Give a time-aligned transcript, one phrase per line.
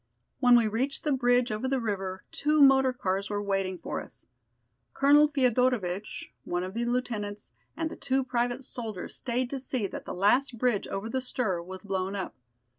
[0.39, 4.25] When we reached the bridge over the river two motor cars were waiting for us.
[4.95, 10.05] Colonel Feodorovitch, one of the lieutenants and the two private soldiers stayed to see that
[10.05, 12.33] the last bridge over the Styr was blown up.